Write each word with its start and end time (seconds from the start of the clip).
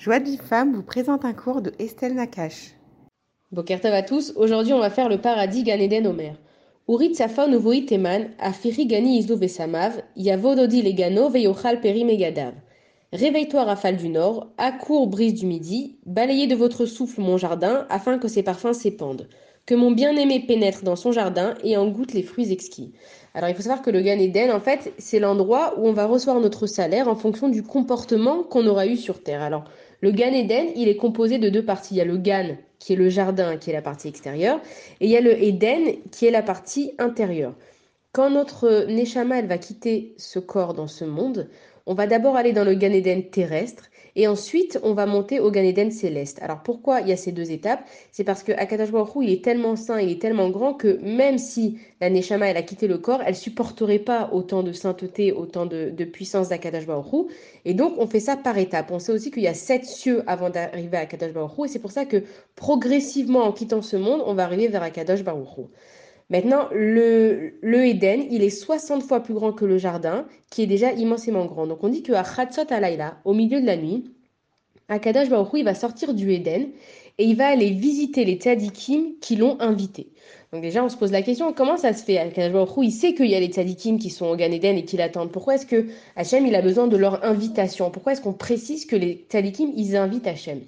Joie 0.00 0.18
de 0.18 0.24
vie 0.24 0.38
femme 0.38 0.72
vous 0.72 0.82
présente 0.82 1.26
un 1.26 1.34
cours 1.34 1.60
de 1.60 1.74
Estelle 1.78 2.14
Nakache. 2.14 2.70
Bokertov 3.52 3.92
à 3.92 4.02
tous, 4.02 4.32
aujourd'hui 4.34 4.72
on 4.72 4.78
va 4.78 4.88
faire 4.88 5.10
le 5.10 5.18
paradis 5.18 5.62
Gan 5.62 5.78
Eden 5.78 6.06
Omer. 6.06 6.36
Urit 6.88 7.14
safon 7.14 7.52
afiri 8.38 8.86
gani 8.86 9.26
yavododi 10.16 10.80
legano 10.80 11.28
veyochal 11.28 11.82
peri 11.82 12.04
megadav. 12.04 12.54
Réveille-toi 13.12 13.62
rafale 13.62 13.98
du 13.98 14.08
nord, 14.08 14.46
accours 14.56 15.06
brise 15.06 15.34
du 15.34 15.44
midi, 15.44 15.98
balayez 16.06 16.46
de 16.46 16.54
votre 16.54 16.86
souffle 16.86 17.20
mon 17.20 17.36
jardin, 17.36 17.86
afin 17.90 18.18
que 18.18 18.28
ses 18.28 18.42
parfums 18.42 18.72
s'épandent. 18.72 19.28
Que 19.66 19.74
mon 19.74 19.90
bien-aimé 19.90 20.40
pénètre 20.48 20.82
dans 20.82 20.96
son 20.96 21.12
jardin 21.12 21.54
et 21.62 21.76
en 21.76 21.88
goûte 21.88 22.14
les 22.14 22.22
fruits 22.22 22.50
exquis. 22.50 22.94
Alors 23.34 23.50
il 23.50 23.54
faut 23.54 23.62
savoir 23.62 23.82
que 23.82 23.90
le 23.90 24.00
Gan 24.00 24.18
Eden, 24.18 24.50
en 24.50 24.60
fait, 24.60 24.94
c'est 24.98 25.20
l'endroit 25.20 25.74
où 25.78 25.86
on 25.86 25.92
va 25.92 26.06
recevoir 26.06 26.40
notre 26.40 26.66
salaire 26.66 27.06
en 27.06 27.14
fonction 27.14 27.48
du 27.48 27.62
comportement 27.62 28.42
qu'on 28.42 28.66
aura 28.66 28.86
eu 28.86 28.96
sur 28.96 29.22
Terre. 29.22 29.42
Alors 29.42 29.64
le 30.00 30.10
Gan 30.12 30.32
Eden, 30.32 30.68
il 30.76 30.88
est 30.88 30.96
composé 30.96 31.38
de 31.38 31.48
deux 31.48 31.64
parties. 31.64 31.94
Il 31.94 31.98
y 31.98 32.00
a 32.00 32.04
le 32.04 32.16
Gan, 32.16 32.56
qui 32.78 32.94
est 32.94 32.96
le 32.96 33.08
jardin, 33.08 33.56
qui 33.56 33.70
est 33.70 33.74
la 33.74 33.82
partie 33.82 34.08
extérieure, 34.08 34.60
et 35.00 35.06
il 35.06 35.10
y 35.10 35.16
a 35.16 35.20
le 35.20 35.42
Eden, 35.42 35.96
qui 36.10 36.26
est 36.26 36.30
la 36.30 36.42
partie 36.42 36.94
intérieure. 36.98 37.54
Quand 38.12 38.30
notre 38.30 38.86
Neshama, 38.88 39.42
va 39.42 39.58
quitter 39.58 40.14
ce 40.16 40.38
corps 40.38 40.74
dans 40.74 40.88
ce 40.88 41.04
monde, 41.04 41.48
on 41.86 41.94
va 41.94 42.06
d'abord 42.06 42.36
aller 42.36 42.52
dans 42.52 42.64
le 42.64 42.74
Gan 42.74 42.92
Eden 42.92 43.28
terrestre, 43.30 43.89
et 44.16 44.26
ensuite, 44.26 44.78
on 44.82 44.94
va 44.94 45.06
monter 45.06 45.40
au 45.40 45.50
Gan 45.50 45.62
Eden 45.62 45.90
céleste. 45.90 46.38
Alors 46.42 46.62
pourquoi 46.62 47.00
il 47.00 47.08
y 47.08 47.12
a 47.12 47.16
ces 47.16 47.32
deux 47.32 47.50
étapes? 47.50 47.84
C'est 48.12 48.24
parce 48.24 48.42
que 48.42 48.52
Akadash 48.52 48.90
il 49.20 49.30
est 49.30 49.44
tellement 49.44 49.76
saint, 49.76 50.00
il 50.00 50.10
est 50.10 50.20
tellement 50.20 50.50
grand 50.50 50.74
que 50.74 50.98
même 51.02 51.38
si 51.38 51.78
la 52.00 52.10
Neshama 52.10 52.48
elle 52.48 52.56
a 52.56 52.62
quitté 52.62 52.86
le 52.88 52.98
corps, 52.98 53.20
elle 53.24 53.36
supporterait 53.36 53.98
pas 53.98 54.30
autant 54.32 54.62
de 54.62 54.72
sainteté, 54.72 55.32
autant 55.32 55.66
de, 55.66 55.90
puissance 56.04 56.48
d'Akadash 56.48 56.84
Et 57.64 57.74
donc 57.74 57.94
on 57.98 58.06
fait 58.06 58.20
ça 58.20 58.36
par 58.36 58.58
étapes. 58.58 58.90
On 58.90 58.98
sait 58.98 59.12
aussi 59.12 59.30
qu'il 59.30 59.42
y 59.42 59.48
a 59.48 59.54
sept 59.54 59.84
cieux 59.84 60.22
avant 60.26 60.50
d'arriver 60.50 60.96
à 60.96 61.00
Akadash 61.00 61.30
et 61.30 61.68
c'est 61.68 61.78
pour 61.78 61.92
ça 61.92 62.04
que 62.04 62.24
progressivement 62.56 63.44
en 63.44 63.52
quittant 63.52 63.82
ce 63.82 63.96
monde, 63.96 64.22
on 64.26 64.34
va 64.34 64.44
arriver 64.44 64.68
vers 64.68 64.82
Akadash 64.82 65.22
Maintenant, 66.30 66.68
le, 66.72 67.54
le 67.60 67.86
Eden, 67.86 68.24
il 68.30 68.44
est 68.44 68.50
60 68.50 69.02
fois 69.02 69.20
plus 69.20 69.34
grand 69.34 69.52
que 69.52 69.64
le 69.64 69.78
jardin, 69.78 70.26
qui 70.48 70.62
est 70.62 70.66
déjà 70.66 70.92
immensément 70.92 71.44
grand. 71.46 71.66
Donc 71.66 71.82
on 71.82 71.88
dit 71.88 72.02
qu'à 72.02 72.22
Khatsot 72.22 72.70
Alayla, 72.70 73.16
au 73.24 73.34
milieu 73.34 73.60
de 73.60 73.66
la 73.66 73.76
nuit, 73.76 74.04
Akadash 74.88 75.28
Baruch 75.28 75.50
il 75.54 75.64
va 75.64 75.74
sortir 75.74 76.14
du 76.14 76.32
Eden 76.32 76.68
et 77.18 77.24
il 77.24 77.36
va 77.36 77.48
aller 77.48 77.70
visiter 77.70 78.24
les 78.24 78.34
tzadikim 78.34 79.14
qui 79.20 79.36
l'ont 79.36 79.56
invité. 79.60 80.08
Donc 80.52 80.62
déjà, 80.62 80.84
on 80.84 80.88
se 80.88 80.96
pose 80.96 81.12
la 81.12 81.22
question, 81.22 81.52
comment 81.52 81.76
ça 81.76 81.92
se 81.92 82.04
fait? 82.04 82.18
Akadash 82.18 82.52
Baruch 82.52 82.70
il 82.82 82.92
sait 82.92 83.14
qu'il 83.14 83.26
y 83.26 83.34
a 83.34 83.40
les 83.40 83.48
tzadikim 83.48 83.98
qui 83.98 84.10
sont 84.10 84.26
au 84.26 84.36
Gan 84.36 84.52
Eden 84.52 84.76
et 84.78 84.84
qui 84.84 84.96
l'attendent. 84.96 85.32
Pourquoi 85.32 85.56
est-ce 85.56 85.66
que 85.66 85.86
Hachem, 86.14 86.46
il 86.46 86.54
a 86.54 86.62
besoin 86.62 86.86
de 86.86 86.96
leur 86.96 87.24
invitation? 87.24 87.90
Pourquoi 87.90 88.12
est-ce 88.12 88.20
qu'on 88.20 88.32
précise 88.32 88.86
que 88.86 88.94
les 88.94 89.26
tzadikim, 89.28 89.72
ils 89.76 89.96
invitent 89.96 90.28
Hachem? 90.28 90.60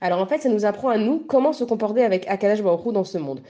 Alors 0.00 0.20
en 0.20 0.26
fait, 0.26 0.38
ça 0.38 0.48
nous 0.48 0.64
apprend 0.64 0.88
à 0.88 0.98
nous 0.98 1.20
comment 1.20 1.52
se 1.52 1.62
comporter 1.62 2.02
avec 2.02 2.26
Akadash 2.28 2.62
Baruch 2.62 2.92
dans 2.92 3.04
ce 3.04 3.18
monde. 3.18 3.40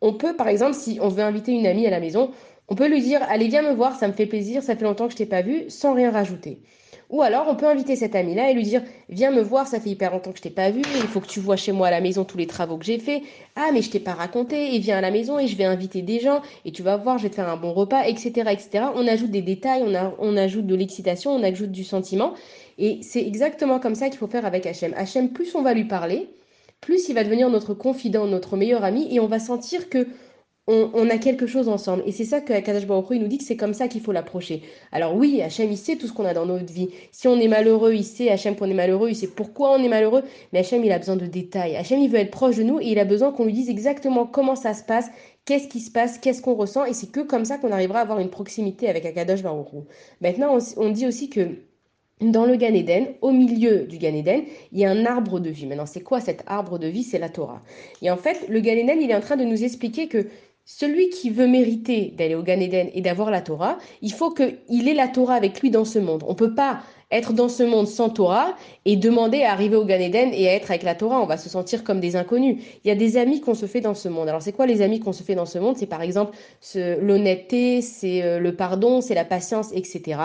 On 0.00 0.14
peut, 0.14 0.34
par 0.34 0.48
exemple, 0.48 0.74
si 0.74 0.98
on 1.00 1.08
veut 1.08 1.22
inviter 1.22 1.52
une 1.52 1.66
amie 1.66 1.86
à 1.86 1.90
la 1.90 2.00
maison, 2.00 2.30
on 2.68 2.74
peut 2.74 2.88
lui 2.88 3.02
dire 3.02 3.20
Allez, 3.28 3.48
viens 3.48 3.62
me 3.62 3.74
voir, 3.74 3.96
ça 3.96 4.08
me 4.08 4.12
fait 4.12 4.26
plaisir, 4.26 4.62
ça 4.62 4.76
fait 4.76 4.84
longtemps 4.84 5.06
que 5.06 5.12
je 5.12 5.18
t'ai 5.18 5.26
pas 5.26 5.42
vu, 5.42 5.64
sans 5.68 5.94
rien 5.94 6.10
rajouter. 6.10 6.60
Ou 7.10 7.22
alors, 7.22 7.46
on 7.48 7.56
peut 7.56 7.66
inviter 7.66 7.96
cette 7.96 8.14
amie-là 8.14 8.50
et 8.50 8.54
lui 8.54 8.62
dire 8.62 8.82
Viens 9.08 9.32
me 9.32 9.42
voir, 9.42 9.66
ça 9.66 9.80
fait 9.80 9.90
hyper 9.90 10.12
longtemps 10.12 10.30
que 10.30 10.38
je 10.38 10.42
t'ai 10.42 10.50
pas 10.50 10.70
vu, 10.70 10.80
il 10.80 11.08
faut 11.08 11.20
que 11.20 11.26
tu 11.26 11.40
vois 11.40 11.56
chez 11.56 11.72
moi 11.72 11.88
à 11.88 11.90
la 11.90 12.00
maison 12.00 12.24
tous 12.24 12.38
les 12.38 12.46
travaux 12.46 12.78
que 12.78 12.84
j'ai 12.84 12.98
faits. 13.00 13.22
Ah, 13.56 13.70
mais 13.72 13.82
je 13.82 13.90
t'ai 13.90 13.98
pas 13.98 14.14
raconté, 14.14 14.74
et 14.74 14.78
viens 14.78 14.98
à 14.98 15.00
la 15.00 15.10
maison 15.10 15.38
et 15.38 15.48
je 15.48 15.56
vais 15.56 15.64
inviter 15.64 16.02
des 16.02 16.20
gens, 16.20 16.40
et 16.64 16.70
tu 16.70 16.82
vas 16.82 16.96
voir, 16.96 17.18
je 17.18 17.24
vais 17.24 17.30
te 17.30 17.34
faire 17.34 17.48
un 17.48 17.56
bon 17.56 17.72
repas, 17.72 18.06
etc. 18.06 18.30
etc. 18.52 18.84
On 18.94 19.06
ajoute 19.08 19.32
des 19.32 19.42
détails, 19.42 19.82
on, 19.84 20.14
on 20.20 20.36
ajoute 20.36 20.66
de 20.66 20.74
l'excitation, 20.76 21.32
on 21.32 21.42
ajoute 21.42 21.72
du 21.72 21.82
sentiment. 21.82 22.34
Et 22.78 23.00
c'est 23.02 23.26
exactement 23.26 23.80
comme 23.80 23.96
ça 23.96 24.08
qu'il 24.08 24.18
faut 24.18 24.28
faire 24.28 24.46
avec 24.46 24.64
Hachem. 24.64 24.94
Hachem, 24.96 25.30
plus 25.30 25.54
on 25.56 25.62
va 25.62 25.74
lui 25.74 25.84
parler, 25.84 26.30
plus 26.80 27.08
il 27.08 27.14
va 27.14 27.24
devenir 27.24 27.50
notre 27.50 27.74
confident, 27.74 28.26
notre 28.26 28.56
meilleur 28.56 28.84
ami, 28.84 29.14
et 29.14 29.20
on 29.20 29.26
va 29.26 29.38
sentir 29.38 29.88
que 29.88 30.06
on, 30.66 31.10
a 31.10 31.18
quelque 31.18 31.46
chose 31.46 31.68
ensemble. 31.68 32.02
Et 32.06 32.12
c'est 32.12 32.24
ça 32.24 32.40
que 32.40 32.58
Kadash 32.60 32.86
nous 32.86 33.26
dit 33.26 33.38
que 33.38 33.44
c'est 33.44 33.56
comme 33.56 33.74
ça 33.74 33.88
qu'il 33.88 34.00
faut 34.00 34.12
l'approcher. 34.12 34.62
Alors 34.92 35.16
oui, 35.16 35.42
Hachem, 35.42 35.70
il 35.70 35.76
sait 35.76 35.96
tout 35.96 36.06
ce 36.06 36.12
qu'on 36.12 36.24
a 36.24 36.34
dans 36.34 36.46
notre 36.46 36.72
vie. 36.72 36.90
Si 37.12 37.26
on 37.28 37.40
est 37.40 37.48
malheureux, 37.48 37.94
il 37.94 38.04
sait, 38.04 38.30
Hachem, 38.30 38.54
qu'on 38.54 38.70
est 38.70 38.74
malheureux, 38.74 39.10
il 39.10 39.16
sait 39.16 39.26
pourquoi 39.26 39.72
on 39.72 39.82
est 39.82 39.88
malheureux. 39.88 40.22
Mais 40.52 40.60
Hachem, 40.60 40.84
il 40.84 40.92
a 40.92 40.98
besoin 40.98 41.16
de 41.16 41.26
détails. 41.26 41.76
Hachem, 41.76 41.98
il 42.00 42.08
veut 42.08 42.18
être 42.18 42.30
proche 42.30 42.56
de 42.56 42.62
nous 42.62 42.78
et 42.80 42.86
il 42.86 42.98
a 42.98 43.04
besoin 43.04 43.32
qu'on 43.32 43.46
lui 43.46 43.52
dise 43.52 43.68
exactement 43.68 44.26
comment 44.26 44.54
ça 44.54 44.74
se 44.74 44.84
passe, 44.84 45.10
qu'est-ce 45.44 45.68
qui 45.68 45.80
se 45.80 45.90
passe, 45.90 46.18
qu'est-ce 46.18 46.42
qu'on 46.42 46.54
ressent. 46.54 46.84
Et 46.84 46.92
c'est 46.92 47.10
que 47.10 47.20
comme 47.20 47.44
ça 47.44 47.58
qu'on 47.58 47.72
arrivera 47.72 47.98
à 48.00 48.02
avoir 48.02 48.20
une 48.20 48.30
proximité 48.30 48.88
avec 48.88 49.04
Akadosh 49.06 49.42
Baruch 49.42 49.68
Maintenant, 50.20 50.58
on 50.76 50.90
dit 50.90 51.06
aussi 51.06 51.30
que 51.30 51.48
dans 52.20 52.44
le 52.44 52.56
Gan 52.56 52.74
Eden, 52.74 53.08
au 53.22 53.30
milieu 53.30 53.84
du 53.84 53.98
Gan 53.98 54.14
Eden, 54.14 54.42
il 54.72 54.78
y 54.78 54.84
a 54.84 54.90
un 54.90 55.06
arbre 55.06 55.40
de 55.40 55.50
vie. 55.50 55.66
Maintenant, 55.66 55.86
c'est 55.86 56.02
quoi 56.02 56.20
cet 56.20 56.42
arbre 56.46 56.78
de 56.78 56.86
vie? 56.86 57.02
C'est 57.02 57.18
la 57.18 57.28
Torah. 57.28 57.62
Et 58.02 58.10
en 58.10 58.16
fait, 58.16 58.46
le 58.48 58.60
Gan 58.60 58.72
Eden, 58.72 59.00
il 59.00 59.10
est 59.10 59.14
en 59.14 59.20
train 59.20 59.36
de 59.36 59.44
nous 59.44 59.64
expliquer 59.64 60.08
que 60.08 60.26
celui 60.64 61.08
qui 61.08 61.30
veut 61.30 61.48
mériter 61.48 62.14
d'aller 62.16 62.34
au 62.34 62.42
Gan 62.42 62.60
Eden 62.60 62.90
et 62.94 63.00
d'avoir 63.00 63.30
la 63.30 63.40
Torah, 63.40 63.78
il 64.02 64.12
faut 64.12 64.30
qu'il 64.30 64.88
ait 64.88 64.94
la 64.94 65.08
Torah 65.08 65.34
avec 65.34 65.60
lui 65.60 65.70
dans 65.70 65.84
ce 65.84 65.98
monde. 65.98 66.22
On 66.26 66.30
ne 66.30 66.36
peut 66.36 66.54
pas 66.54 66.80
être 67.10 67.32
dans 67.32 67.48
ce 67.48 67.62
monde 67.62 67.88
sans 67.88 68.08
Torah 68.08 68.54
et 68.84 68.96
demander 68.96 69.42
à 69.42 69.52
arriver 69.52 69.76
au 69.76 69.84
Gan 69.84 70.00
Eden 70.00 70.30
et 70.32 70.48
à 70.48 70.54
être 70.54 70.70
avec 70.70 70.82
la 70.82 70.94
Torah. 70.94 71.20
On 71.20 71.26
va 71.26 71.36
se 71.36 71.48
sentir 71.48 71.82
comme 71.82 72.00
des 72.00 72.16
inconnus. 72.16 72.62
Il 72.84 72.88
y 72.88 72.90
a 72.90 72.94
des 72.94 73.16
amis 73.16 73.40
qu'on 73.40 73.54
se 73.54 73.66
fait 73.66 73.80
dans 73.80 73.94
ce 73.94 74.08
monde. 74.08 74.28
Alors, 74.28 74.42
c'est 74.42 74.52
quoi 74.52 74.66
les 74.66 74.82
amis 74.82 75.00
qu'on 75.00 75.12
se 75.12 75.22
fait 75.22 75.34
dans 75.34 75.46
ce 75.46 75.58
monde? 75.58 75.76
C'est 75.76 75.86
par 75.86 76.02
exemple 76.02 76.36
l'honnêteté, 76.74 77.82
c'est 77.82 78.22
euh, 78.22 78.38
le 78.38 78.54
pardon, 78.54 79.00
c'est 79.00 79.14
la 79.14 79.24
patience, 79.24 79.70
etc. 79.72 80.20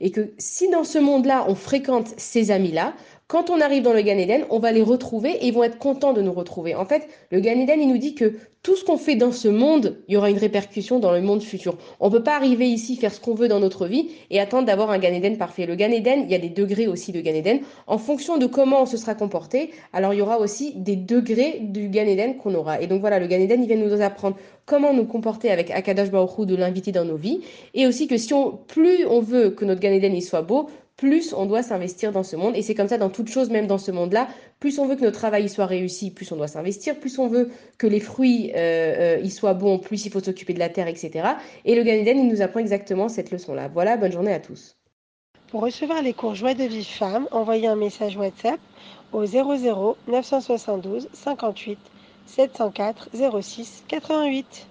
Et 0.00 0.10
que 0.10 0.32
si 0.38 0.68
dans 0.68 0.84
ce 0.84 0.98
monde-là, 0.98 1.46
on 1.48 1.54
fréquente 1.54 2.08
ces 2.18 2.50
amis-là, 2.50 2.94
quand 3.28 3.50
on 3.50 3.60
arrive 3.60 3.82
dans 3.82 3.92
le 3.92 4.02
Gan 4.02 4.18
Eden, 4.18 4.44
on 4.50 4.60
va 4.60 4.70
les 4.70 4.82
retrouver 4.82 5.30
et 5.30 5.48
ils 5.48 5.52
vont 5.52 5.64
être 5.64 5.78
contents 5.78 6.12
de 6.12 6.22
nous 6.22 6.32
retrouver. 6.32 6.76
En 6.76 6.84
fait, 6.84 7.08
le 7.32 7.40
Gan 7.40 7.58
Eden, 7.58 7.80
il 7.80 7.88
nous 7.88 7.98
dit 7.98 8.14
que 8.14 8.34
tout 8.62 8.76
ce 8.76 8.84
qu'on 8.84 8.98
fait 8.98 9.16
dans 9.16 9.32
ce 9.32 9.48
monde, 9.48 9.98
il 10.06 10.14
y 10.14 10.16
aura 10.16 10.30
une 10.30 10.38
répercussion 10.38 11.00
dans 11.00 11.10
le 11.10 11.20
monde 11.20 11.42
futur. 11.42 11.76
On 11.98 12.06
ne 12.06 12.12
peut 12.12 12.22
pas 12.22 12.36
arriver 12.36 12.68
ici, 12.68 12.94
faire 12.94 13.12
ce 13.12 13.20
qu'on 13.20 13.34
veut 13.34 13.48
dans 13.48 13.58
notre 13.58 13.88
vie 13.88 14.10
et 14.30 14.38
attendre 14.38 14.66
d'avoir 14.66 14.90
un 14.90 14.98
Gan 14.98 15.12
Eden 15.12 15.38
parfait. 15.38 15.66
Le 15.66 15.74
Gan 15.74 15.90
Eden, 15.90 16.22
il 16.26 16.30
y 16.30 16.36
a 16.36 16.38
des 16.38 16.50
degrés 16.50 16.86
aussi 16.86 17.10
de 17.10 17.20
Gan 17.20 17.34
Eden. 17.34 17.60
En 17.88 17.98
fonction 17.98 18.38
de 18.38 18.46
comment 18.46 18.82
on 18.82 18.86
se 18.86 18.96
sera 18.96 19.16
comporté, 19.16 19.72
alors 19.92 20.14
il 20.14 20.18
y 20.18 20.22
aura 20.22 20.38
aussi 20.38 20.74
des 20.76 20.94
degrés 20.94 21.58
du 21.62 21.88
Gan 21.88 22.06
Eden 22.06 22.36
qu'on 22.36 22.54
aura. 22.54 22.80
Et 22.80 22.86
donc 22.86 23.00
voilà, 23.00 23.18
le 23.18 23.26
Gan 23.26 23.40
Eden, 23.40 23.60
il 23.60 23.66
vient 23.66 23.76
nous 23.76 24.02
apprendre 24.02 24.36
comment 24.66 24.92
nous 24.92 25.04
comporter 25.04 25.50
avec 25.50 25.72
Akadash 25.72 26.12
Baruch 26.12 26.46
de 26.46 26.54
l'inviter 26.54 26.92
dans 26.92 27.04
nos 27.04 27.16
vies. 27.16 27.40
Et 27.74 27.88
aussi 27.88 28.06
que 28.06 28.18
si 28.18 28.32
on, 28.34 28.52
plus 28.52 29.04
on 29.06 29.20
veut 29.20 29.50
que 29.50 29.64
notre 29.64 29.80
Gan 29.80 29.90
Eden 29.90 30.14
il 30.14 30.22
soit 30.22 30.42
beau, 30.42 30.68
plus 30.96 31.34
on 31.34 31.46
doit 31.46 31.62
s'investir 31.62 32.12
dans 32.12 32.22
ce 32.22 32.36
monde. 32.36 32.56
Et 32.56 32.62
c'est 32.62 32.74
comme 32.74 32.88
ça 32.88 32.98
dans 32.98 33.10
toute 33.10 33.28
chose, 33.28 33.50
même 33.50 33.66
dans 33.66 33.78
ce 33.78 33.90
monde-là. 33.90 34.28
Plus 34.60 34.78
on 34.78 34.86
veut 34.86 34.96
que 34.96 35.02
notre 35.02 35.18
travail 35.18 35.48
soit 35.48 35.66
réussi, 35.66 36.10
plus 36.10 36.30
on 36.32 36.36
doit 36.36 36.48
s'investir. 36.48 36.98
Plus 36.98 37.18
on 37.18 37.28
veut 37.28 37.50
que 37.78 37.86
les 37.86 38.00
fruits 38.00 38.52
euh, 38.56 39.18
euh 39.18 39.28
soient 39.28 39.54
bons, 39.54 39.78
plus 39.78 40.06
il 40.06 40.12
faut 40.12 40.20
s'occuper 40.20 40.54
de 40.54 40.58
la 40.58 40.70
terre, 40.70 40.88
etc. 40.88 41.28
Et 41.64 41.74
le 41.74 41.82
Gan 41.82 42.02
il 42.06 42.28
nous 42.28 42.40
apprend 42.40 42.60
exactement 42.60 43.08
cette 43.08 43.30
leçon-là. 43.30 43.68
Voilà, 43.68 43.96
bonne 43.96 44.12
journée 44.12 44.32
à 44.32 44.40
tous. 44.40 44.76
Pour 45.50 45.60
recevoir 45.60 46.02
les 46.02 46.14
cours 46.14 46.34
Joie 46.34 46.54
de 46.54 46.64
vie 46.64 46.84
femme, 46.84 47.28
envoyez 47.30 47.68
un 47.68 47.76
message 47.76 48.16
WhatsApp 48.16 48.58
au 49.12 49.26
00 49.26 49.96
972 50.08 51.08
58 51.12 51.78
704 52.26 53.10
06 53.42 53.84
88. 53.86 54.64